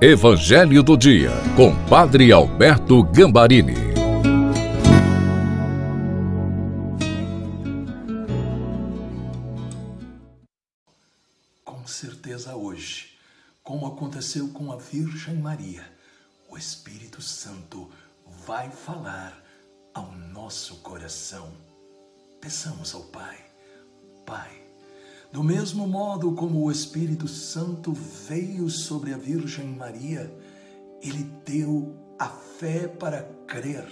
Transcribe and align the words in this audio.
Evangelho 0.00 0.80
do 0.80 0.96
Dia, 0.96 1.32
com 1.56 1.74
Padre 1.86 2.30
Alberto 2.30 3.02
Gambarini. 3.02 3.74
Com 11.64 11.84
certeza 11.84 12.54
hoje, 12.54 13.18
como 13.64 13.88
aconteceu 13.88 14.46
com 14.50 14.70
a 14.70 14.76
Virgem 14.76 15.34
Maria, 15.34 15.82
o 16.48 16.56
Espírito 16.56 17.20
Santo 17.20 17.90
vai 18.46 18.70
falar 18.70 19.36
ao 19.92 20.12
nosso 20.32 20.76
coração. 20.76 21.50
Peçamos 22.40 22.94
ao 22.94 23.02
Pai, 23.02 23.36
Pai, 24.24 24.67
do 25.30 25.44
mesmo 25.44 25.86
modo 25.86 26.32
como 26.32 26.64
o 26.64 26.70
Espírito 26.70 27.28
Santo 27.28 27.92
veio 27.92 28.70
sobre 28.70 29.12
a 29.12 29.18
Virgem 29.18 29.66
Maria, 29.66 30.34
ele 31.02 31.30
deu 31.44 31.94
a 32.18 32.28
fé 32.28 32.88
para 32.88 33.22
crer 33.46 33.86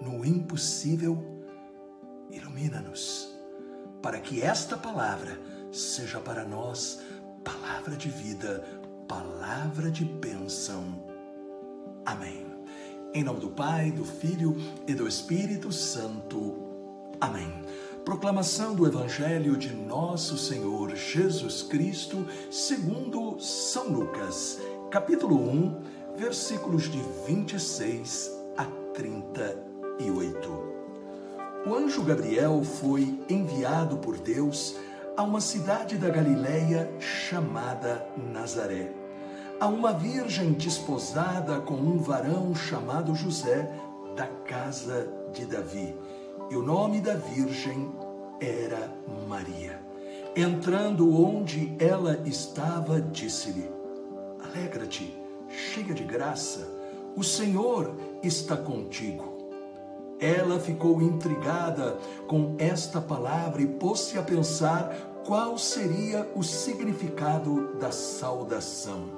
no 0.00 0.24
impossível. 0.24 1.18
Ilumina-nos, 2.30 3.34
para 4.02 4.20
que 4.20 4.42
esta 4.42 4.76
palavra 4.76 5.40
seja 5.72 6.20
para 6.20 6.44
nós 6.44 7.00
palavra 7.42 7.96
de 7.96 8.10
vida, 8.10 8.64
palavra 9.08 9.90
de 9.90 10.04
bênção. 10.04 11.02
Amém. 12.04 12.46
Em 13.14 13.22
nome 13.24 13.40
do 13.40 13.50
Pai, 13.50 13.90
do 13.90 14.04
Filho 14.04 14.56
e 14.86 14.94
do 14.94 15.06
Espírito 15.08 15.72
Santo. 15.72 16.54
Amém. 17.20 17.50
Proclamação 18.04 18.74
do 18.74 18.86
Evangelho 18.86 19.56
de 19.56 19.74
Nosso 19.74 20.36
Senhor 20.36 20.94
Jesus 20.94 21.62
Cristo, 21.62 22.26
segundo 22.50 23.40
São 23.40 23.88
Lucas, 23.88 24.60
capítulo 24.90 25.36
1, 25.36 25.80
versículos 26.14 26.82
de 26.82 27.00
26 27.26 28.30
a 28.58 28.66
38. 28.92 30.50
O 31.66 31.74
anjo 31.74 32.02
Gabriel 32.02 32.62
foi 32.62 33.18
enviado 33.26 33.96
por 33.96 34.18
Deus 34.18 34.76
a 35.16 35.22
uma 35.22 35.40
cidade 35.40 35.96
da 35.96 36.10
Galileia 36.10 36.92
chamada 37.00 38.06
Nazaré, 38.18 38.92
a 39.58 39.66
uma 39.66 39.94
virgem 39.94 40.52
desposada 40.52 41.58
com 41.62 41.76
um 41.76 41.96
varão 41.96 42.54
chamado 42.54 43.14
José, 43.14 43.74
da 44.14 44.26
casa 44.26 45.10
de 45.32 45.46
Davi 45.46 45.96
e 46.50 46.56
o 46.56 46.62
nome 46.62 47.00
da 47.00 47.14
Virgem 47.14 47.92
era 48.40 48.92
Maria. 49.28 49.80
Entrando 50.36 51.12
onde 51.14 51.74
ela 51.78 52.20
estava, 52.24 53.00
disse-lhe: 53.00 53.70
Alegra-te, 54.42 55.16
cheia 55.48 55.94
de 55.94 56.04
graça, 56.04 56.68
o 57.16 57.22
Senhor 57.22 57.94
está 58.22 58.56
contigo. 58.56 59.32
Ela 60.20 60.58
ficou 60.58 61.02
intrigada 61.02 61.96
com 62.26 62.56
esta 62.58 63.00
palavra 63.00 63.62
e 63.62 63.66
pôs-se 63.66 64.18
a 64.18 64.22
pensar 64.22 64.94
qual 65.24 65.56
seria 65.58 66.28
o 66.34 66.42
significado 66.42 67.74
da 67.78 67.90
saudação. 67.90 69.08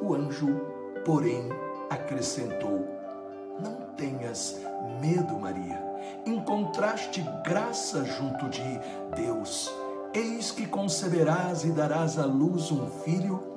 O 0.00 0.14
anjo, 0.14 0.60
porém, 1.04 1.48
acrescentou: 1.88 2.86
Não 3.62 3.74
tenhas 3.96 4.60
medo, 5.00 5.38
Maria 5.38 5.93
encontraste 6.26 7.24
graça 7.44 8.04
junto 8.04 8.48
de 8.48 8.62
Deus. 9.16 9.70
Eis 10.12 10.50
que 10.50 10.66
conceberás 10.66 11.64
e 11.64 11.70
darás 11.70 12.18
à 12.18 12.24
luz 12.24 12.70
um 12.70 12.86
filho 12.86 13.54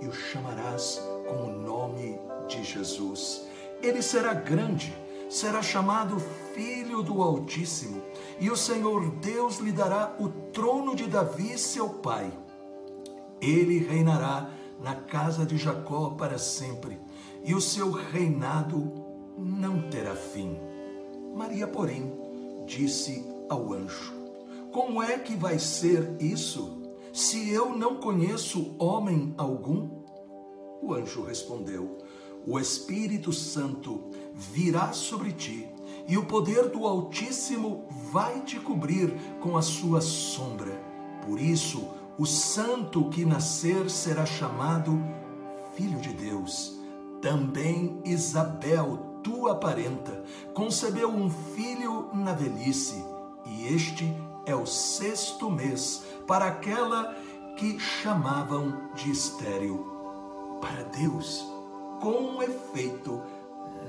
e 0.00 0.06
o 0.06 0.12
chamarás 0.12 1.00
com 1.28 1.44
o 1.44 1.60
nome 1.60 2.18
de 2.48 2.62
Jesus. 2.64 3.46
Ele 3.80 4.02
será 4.02 4.34
grande, 4.34 4.92
será 5.30 5.62
chamado 5.62 6.20
Filho 6.54 7.02
do 7.02 7.22
Altíssimo, 7.22 8.02
e 8.40 8.50
o 8.50 8.56
Senhor 8.56 9.10
Deus 9.16 9.58
lhe 9.58 9.72
dará 9.72 10.14
o 10.18 10.28
trono 10.28 10.94
de 10.94 11.06
Davi, 11.06 11.56
seu 11.56 11.88
pai. 11.88 12.32
Ele 13.40 13.78
reinará 13.78 14.50
na 14.80 14.96
casa 14.96 15.46
de 15.46 15.56
Jacó 15.56 16.10
para 16.10 16.38
sempre, 16.38 17.00
e 17.44 17.54
o 17.54 17.60
seu 17.60 17.90
reinado 17.90 18.92
não 19.38 19.88
terá 19.88 20.14
fim. 20.14 20.58
Maria, 21.34 21.66
porém, 21.66 22.12
disse 22.66 23.24
ao 23.48 23.72
anjo: 23.72 24.12
Como 24.70 25.02
é 25.02 25.18
que 25.18 25.34
vai 25.34 25.58
ser 25.58 26.16
isso, 26.20 26.82
se 27.12 27.50
eu 27.50 27.76
não 27.76 27.96
conheço 27.96 28.74
homem 28.78 29.34
algum? 29.36 29.88
O 30.82 30.92
anjo 30.94 31.22
respondeu: 31.22 31.98
O 32.46 32.58
Espírito 32.58 33.32
Santo 33.32 34.10
virá 34.34 34.92
sobre 34.92 35.32
ti, 35.32 35.68
e 36.06 36.18
o 36.18 36.26
poder 36.26 36.68
do 36.68 36.86
Altíssimo 36.86 37.86
vai 38.10 38.40
te 38.40 38.58
cobrir 38.58 39.12
com 39.40 39.56
a 39.56 39.62
sua 39.62 40.00
sombra. 40.00 40.72
Por 41.26 41.40
isso, 41.40 41.88
o 42.18 42.26
santo 42.26 43.08
que 43.08 43.24
nascer 43.24 43.88
será 43.88 44.26
chamado 44.26 44.98
Filho 45.74 45.98
de 46.00 46.12
Deus. 46.12 46.78
Também 47.22 48.00
Isabel, 48.04 49.11
tua 49.22 49.54
parenta, 49.54 50.22
concebeu 50.54 51.08
um 51.08 51.30
filho 51.30 52.10
na 52.12 52.32
velhice, 52.32 53.04
e 53.46 53.74
este 53.74 54.14
é 54.44 54.54
o 54.54 54.66
sexto 54.66 55.50
mês 55.50 56.04
para 56.26 56.46
aquela 56.46 57.14
que 57.56 57.78
chamavam 57.78 58.90
de 58.94 59.10
estéril. 59.10 59.88
Para 60.60 60.84
Deus, 60.84 61.44
com 62.00 62.42
efeito, 62.42 63.20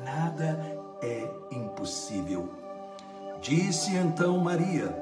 nada 0.03 0.79
é 1.01 1.29
impossível. 1.51 2.49
Disse 3.41 3.95
então 3.95 4.37
Maria: 4.39 4.95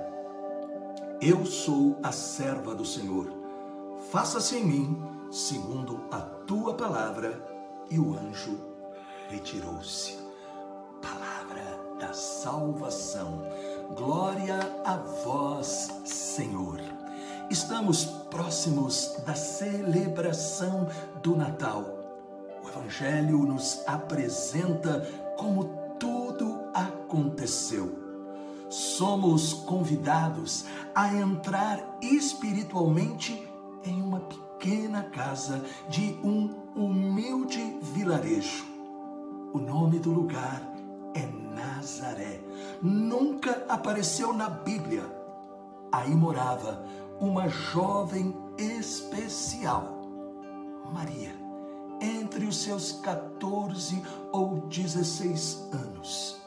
Eu 1.21 1.45
sou 1.45 1.97
a 2.03 2.11
serva 2.11 2.73
do 2.75 2.85
Senhor. 2.85 3.27
Faça-se 4.11 4.57
em 4.57 4.65
mim 4.65 5.03
segundo 5.31 6.01
a 6.11 6.19
tua 6.19 6.73
palavra. 6.73 7.49
E 7.89 7.99
o 7.99 8.17
anjo 8.17 8.57
retirou-se 9.29 10.20
da 12.01 12.13
salvação. 12.13 13.43
Glória 13.95 14.57
a 14.83 14.97
vós, 15.23 15.87
Senhor. 16.03 16.81
Estamos 17.49 18.05
próximos 18.31 19.17
da 19.25 19.35
celebração 19.35 20.89
do 21.21 21.35
Natal. 21.35 21.85
O 22.63 22.69
Evangelho 22.69 23.45
nos 23.45 23.83
apresenta 23.85 25.07
como 25.37 25.65
tudo 25.99 26.59
aconteceu. 26.73 27.99
Somos 28.67 29.53
convidados 29.53 30.65
a 30.95 31.13
entrar 31.13 31.97
espiritualmente 32.01 33.47
em 33.83 34.01
uma 34.01 34.21
pequena 34.21 35.03
casa 35.03 35.61
de 35.87 36.17
um 36.23 36.49
humilde 36.75 37.77
vilarejo. 37.81 38.65
O 39.53 39.59
nome 39.59 39.99
do 39.99 40.11
lugar 40.11 40.70
é 41.13 41.25
Nazaré. 41.55 42.39
Nunca 42.81 43.65
apareceu 43.67 44.33
na 44.33 44.49
Bíblia. 44.49 45.03
Aí 45.91 46.15
morava 46.15 46.83
uma 47.19 47.47
jovem 47.49 48.35
especial, 48.57 50.01
Maria, 50.93 51.35
entre 51.99 52.45
os 52.45 52.57
seus 52.63 52.93
14 52.93 54.01
ou 54.31 54.61
16 54.67 55.69
anos. 55.73 56.41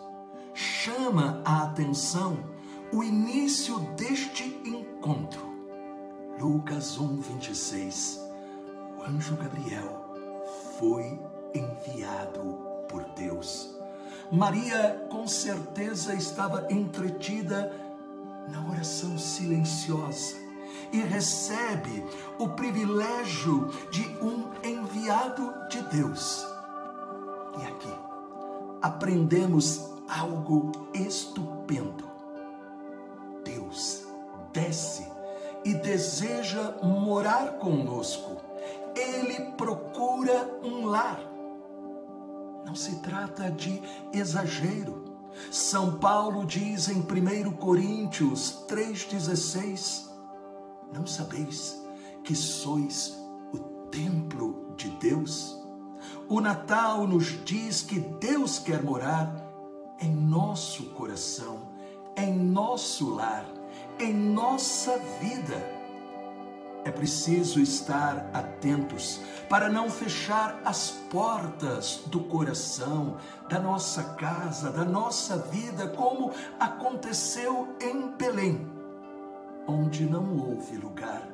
Chama 0.54 1.42
a 1.44 1.64
atenção 1.64 2.38
o 2.92 3.02
início 3.02 3.78
deste 3.96 4.44
encontro. 4.64 5.52
Lucas 6.40 6.98
1, 6.98 7.20
26. 7.20 8.20
O 8.98 9.02
anjo 9.02 9.36
Gabriel 9.36 10.14
foi 10.78 11.20
enviado 11.54 12.58
por 12.88 13.04
Deus 13.16 13.83
Maria 14.30 15.06
com 15.10 15.26
certeza 15.26 16.14
estava 16.14 16.66
entretida 16.70 17.72
na 18.48 18.70
oração 18.70 19.18
silenciosa 19.18 20.36
e 20.92 21.00
recebe 21.00 22.04
o 22.38 22.48
privilégio 22.50 23.68
de 23.90 24.06
um 24.22 24.50
enviado 24.62 25.52
de 25.68 25.82
Deus. 25.82 26.46
E 27.60 27.66
aqui 27.66 27.94
aprendemos 28.82 29.90
algo 30.08 30.72
estupendo. 30.92 32.04
Deus 33.44 34.06
desce 34.52 35.06
e 35.64 35.74
deseja 35.74 36.74
morar 36.82 37.58
conosco. 37.58 38.36
Ele 38.94 39.52
procura 39.52 40.58
um 40.62 40.86
lar 40.86 41.33
não 42.74 42.80
se 42.80 42.96
trata 42.96 43.52
de 43.52 43.80
exagero. 44.12 45.04
São 45.48 45.96
Paulo 45.98 46.44
diz 46.44 46.88
em 46.88 46.98
1 46.98 47.52
Coríntios 47.52 48.64
3,16: 48.68 50.08
Não 50.92 51.06
sabeis 51.06 51.80
que 52.24 52.34
sois 52.34 53.16
o 53.52 53.58
templo 53.90 54.74
de 54.76 54.90
Deus 54.90 55.56
O 56.28 56.40
Natal 56.40 57.06
nos 57.06 57.44
diz 57.44 57.80
que 57.82 58.00
Deus 58.00 58.58
quer 58.58 58.82
morar 58.82 59.32
em 60.00 60.10
nosso 60.12 60.86
coração, 60.86 61.68
em 62.16 62.36
nosso 62.36 63.08
lar, 63.14 63.46
em 64.00 64.12
nossa 64.12 64.98
vida. 65.20 65.73
Preciso 66.94 67.60
estar 67.60 68.30
atentos 68.32 69.20
para 69.48 69.68
não 69.68 69.90
fechar 69.90 70.60
as 70.64 70.90
portas 70.90 72.02
do 72.06 72.20
coração, 72.20 73.16
da 73.48 73.58
nossa 73.58 74.14
casa, 74.14 74.70
da 74.70 74.84
nossa 74.84 75.36
vida, 75.38 75.88
como 75.88 76.32
aconteceu 76.58 77.76
em 77.80 78.08
Belém, 78.16 78.66
onde 79.66 80.04
não 80.04 80.38
houve 80.38 80.76
lugar 80.76 81.28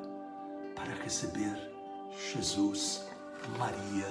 para 0.75 0.95
receber 1.05 1.57
Jesus, 2.33 3.05
Maria 3.59 4.09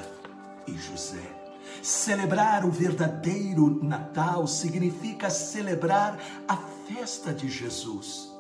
e 0.67 0.73
José. 0.77 1.35
Celebrar 1.81 2.65
o 2.65 2.71
verdadeiro 2.71 3.83
Natal 3.83 4.47
significa 4.47 5.29
celebrar 5.29 6.17
a 6.47 6.57
festa 6.87 7.33
de 7.33 7.49
Jesus, 7.49 8.31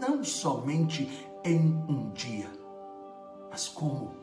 não 0.00 0.22
somente 0.24 1.28
em 1.44 1.84
um 1.88 2.10
dia, 2.10 2.50
mas 3.50 3.68
como 3.68 4.14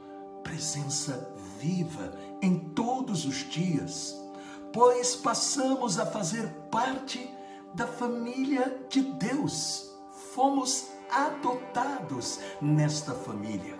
presença 0.43 1.33
viva 1.59 2.13
em 2.41 2.57
todos 2.57 3.25
os 3.25 3.37
dias, 3.49 4.19
pois 4.73 5.15
passamos 5.15 5.99
a 5.99 6.05
fazer 6.05 6.47
parte 6.71 7.29
da 7.73 7.85
família 7.87 8.83
de 8.89 9.01
Deus. 9.01 9.89
Fomos 10.33 10.87
adotados 11.11 12.39
nesta 12.61 13.13
família. 13.13 13.77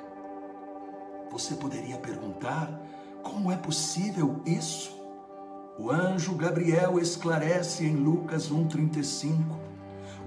Você 1.32 1.56
poderia 1.56 1.98
perguntar 1.98 2.80
como 3.24 3.52
é 3.52 3.56
possível 3.56 4.42
isso? 4.46 5.00
O 5.80 5.90
anjo 5.90 6.36
Gabriel 6.36 7.00
esclarece 7.00 7.86
em 7.86 7.96
Lucas 7.96 8.52
1,35: 8.52 9.71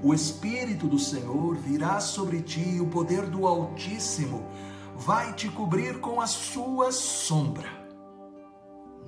O 0.04 0.12
Espírito 0.12 0.86
do 0.86 0.98
Senhor 0.98 1.56
virá 1.56 1.98
sobre 1.98 2.42
ti, 2.42 2.60
e 2.60 2.80
o 2.80 2.86
poder 2.86 3.24
do 3.24 3.46
Altíssimo 3.46 4.46
vai 4.94 5.32
te 5.32 5.48
cobrir 5.48 5.98
com 5.98 6.20
a 6.20 6.26
sua 6.26 6.92
sombra. 6.92 7.70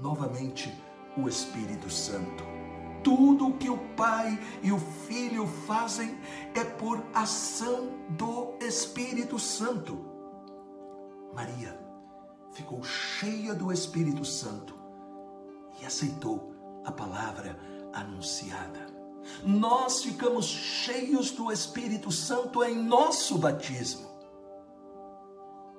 Novamente, 0.00 0.72
o 1.14 1.28
Espírito 1.28 1.90
Santo. 1.90 2.42
Tudo 3.04 3.48
o 3.48 3.58
que 3.58 3.68
o 3.68 3.76
Pai 3.94 4.40
e 4.62 4.72
o 4.72 4.78
Filho 4.78 5.46
fazem 5.46 6.18
é 6.54 6.64
por 6.64 7.04
ação 7.12 7.90
do 8.08 8.54
Espírito 8.58 9.38
Santo. 9.38 10.02
Maria 11.34 11.78
ficou 12.52 12.82
cheia 12.82 13.54
do 13.54 13.70
Espírito 13.70 14.24
Santo 14.24 14.74
e 15.78 15.84
aceitou 15.84 16.54
a 16.86 16.90
palavra 16.90 17.58
anunciada. 17.92 18.85
Nós 19.44 20.02
ficamos 20.02 20.46
cheios 20.46 21.30
do 21.30 21.52
Espírito 21.52 22.10
Santo 22.10 22.62
em 22.62 22.76
nosso 22.76 23.38
batismo 23.38 24.16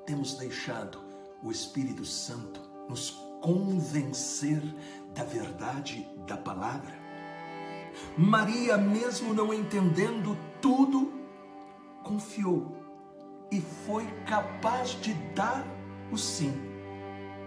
temos 0.07 0.35
deixado 0.35 0.99
o 1.43 1.51
Espírito 1.51 2.05
Santo 2.05 2.61
nos 2.87 3.11
convencer 3.41 4.63
da 5.13 5.25
verdade 5.25 6.07
da 6.25 6.37
palavra. 6.37 6.97
Maria, 8.17 8.77
mesmo 8.77 9.33
não 9.33 9.53
entendendo 9.53 10.37
tudo, 10.61 11.11
confiou 12.03 12.77
e 13.51 13.59
foi 13.59 14.05
capaz 14.25 14.91
de 15.01 15.13
dar 15.35 15.65
o 16.09 16.17
sim 16.17 16.53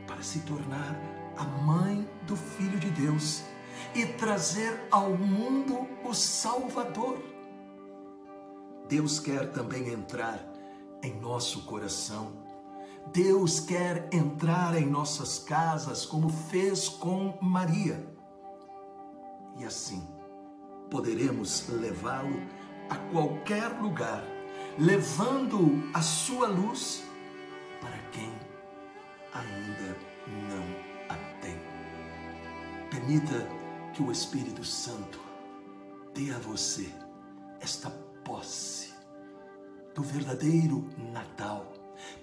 para 0.07 0.23
se 0.23 0.41
tornar 0.41 1.01
a 1.39 1.45
mãe 1.45 2.07
do 2.27 2.37
Filho 2.37 2.79
de 2.79 2.91
Deus 2.91 3.43
e 3.95 4.07
trazer 4.07 4.87
ao 4.91 5.11
mundo 5.11 5.89
o 6.05 6.15
Salvador. 6.15 7.19
Deus 8.89 9.21
quer 9.21 9.53
também 9.53 9.89
entrar 9.89 10.45
em 11.03 11.19
nosso 11.21 11.65
coração 11.65 12.51
Deus 13.13 13.59
quer 13.59 14.09
entrar 14.13 14.77
em 14.77 14.87
nossas 14.87 15.39
casas 15.41 16.07
como 16.07 16.29
fez 16.29 16.89
com 16.89 17.37
Maria. 17.41 18.07
E 19.57 19.65
assim 19.65 20.07
poderemos 20.89 21.69
levá-lo 21.69 22.41
a 22.89 22.97
qualquer 23.13 23.69
lugar, 23.81 24.23
levando 24.79 25.83
a 25.93 26.03
sua 26.03 26.47
luz 26.47 27.03
para 27.81 27.99
quem 28.13 28.33
ainda 29.35 29.97
não 30.29 31.09
a 31.09 31.17
tem. 31.41 31.59
Permita 32.91 33.49
que 34.01 34.07
o 34.07 34.11
Espírito 34.11 34.65
Santo 34.65 35.21
dê 36.15 36.31
a 36.31 36.39
você 36.39 36.91
esta 37.61 37.91
posse 38.25 38.95
do 39.95 40.03
verdadeiro 40.03 40.89
Natal 41.13 41.71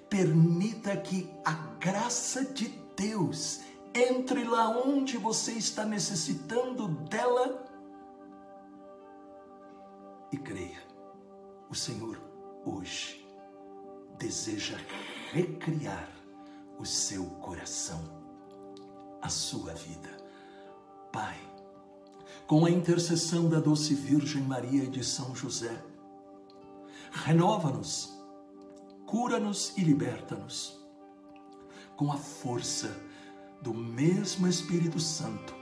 Permita 0.09 0.97
que 0.97 1.29
a 1.45 1.51
graça 1.79 2.43
de 2.45 2.69
Deus 2.95 3.59
entre 3.93 4.43
lá 4.43 4.69
onde 4.69 5.17
você 5.17 5.51
está 5.51 5.85
necessitando 5.85 6.87
dela 6.87 7.63
e 10.31 10.37
creia. 10.37 10.81
O 11.69 11.75
Senhor 11.75 12.19
hoje 12.65 13.27
deseja 14.17 14.77
recriar 15.31 16.09
o 16.79 16.85
seu 16.85 17.25
coração, 17.41 18.01
a 19.21 19.29
sua 19.29 19.73
vida. 19.73 20.09
Pai, 21.11 21.37
com 22.45 22.65
a 22.65 22.69
intercessão 22.69 23.49
da 23.49 23.59
doce 23.59 23.93
Virgem 23.93 24.41
Maria 24.41 24.83
e 24.83 24.89
de 24.89 25.03
São 25.03 25.35
José, 25.35 25.83
renova-nos 27.11 28.17
cura-nos 29.05 29.77
e 29.77 29.81
liberta-nos 29.81 30.77
com 31.95 32.11
a 32.11 32.17
força 32.17 32.93
do 33.61 33.73
mesmo 33.73 34.47
Espírito 34.47 34.99
Santo 34.99 35.55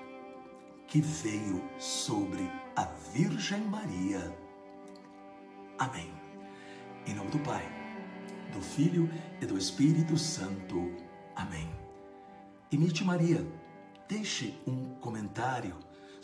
que 0.88 1.00
veio 1.00 1.64
sobre 1.80 2.50
a 2.76 2.86
Virgem 3.14 3.62
Maria. 3.62 4.36
Amém. 5.78 6.12
Em 7.06 7.14
nome 7.14 7.30
do 7.30 7.40
Pai, 7.40 7.64
do 8.52 8.62
Filho 8.62 9.10
e 9.42 9.46
do 9.46 9.58
Espírito 9.58 10.18
Santo. 10.18 10.96
Amém. 11.36 11.70
Imite 12.72 13.04
Maria. 13.04 13.46
Deixe 14.08 14.60
um 14.66 14.96
comentário 14.96 15.76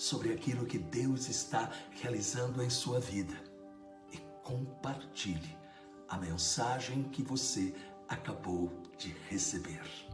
sobre 0.01 0.33
aquilo 0.33 0.65
que 0.65 0.79
Deus 0.79 1.29
está 1.29 1.71
realizando 1.91 2.63
em 2.63 2.71
sua 2.71 2.99
vida 2.99 3.35
e 4.11 4.17
compartilhe 4.41 5.55
a 6.09 6.17
mensagem 6.17 7.03
que 7.03 7.21
você 7.21 7.71
acabou 8.09 8.73
de 8.97 9.15
receber. 9.29 10.10